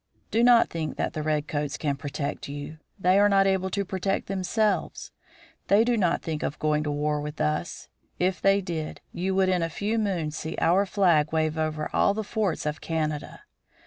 [0.31, 3.85] Do not think that the red coats can protect you; they are not able to
[3.85, 5.11] protect themselves.
[5.67, 7.87] They do not think of going to war with us.
[8.17, 12.15] If they did, you would in a few moons see our flag wave over all
[12.15, 13.41] the forts of Canada.